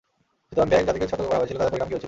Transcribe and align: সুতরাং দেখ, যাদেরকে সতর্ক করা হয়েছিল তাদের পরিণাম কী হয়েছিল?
সুতরাং 0.47 0.67
দেখ, 0.71 0.81
যাদেরকে 0.87 1.09
সতর্ক 1.11 1.27
করা 1.29 1.39
হয়েছিল 1.39 1.57
তাদের 1.59 1.71
পরিণাম 1.71 1.87
কী 1.87 1.93
হয়েছিল? 1.93 1.99